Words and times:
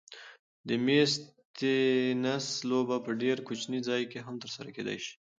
د 0.67 0.69
مېز 0.85 1.11
تېنس 1.57 2.45
لوبه 2.69 2.97
په 3.05 3.11
ډېر 3.21 3.37
کوچني 3.47 3.79
ځای 3.87 4.01
کې 4.11 4.19
هم 4.27 4.35
ترسره 4.43 4.69
کېدای 4.77 4.97
شي. 5.05 5.13